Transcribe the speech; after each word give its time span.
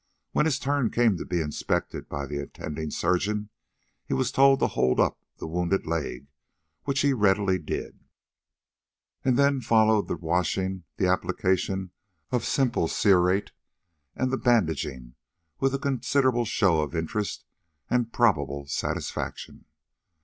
When 0.31 0.47
his 0.47 0.57
turn 0.57 0.89
came 0.89 1.15
to 1.17 1.25
be 1.25 1.41
inspected 1.41 2.09
by 2.09 2.25
the 2.25 2.39
attending 2.39 2.89
surgeon, 2.89 3.49
he 4.03 4.15
was 4.15 4.31
told 4.31 4.59
to 4.59 4.65
hold 4.67 4.99
up 4.99 5.21
the 5.37 5.45
wounded 5.47 5.85
leg, 5.85 6.25
which 6.85 7.01
he 7.01 7.13
readily 7.13 7.59
did, 7.59 7.99
and 9.23 9.37
then 9.37 9.61
followed 9.61 10.07
the 10.07 10.17
washing, 10.17 10.85
the 10.97 11.05
application 11.05 11.91
of 12.31 12.43
simple 12.45 12.87
cerate, 12.87 13.51
and 14.15 14.31
the 14.31 14.39
bandaging, 14.39 15.13
with 15.59 15.75
a 15.75 15.77
considerable 15.77 16.45
show 16.45 16.81
of 16.81 16.95
interest 16.95 17.45
and 17.87 18.11
probable 18.11 18.65
satisfaction. 18.65 19.65